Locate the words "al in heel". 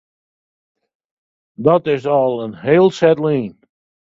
2.15-2.89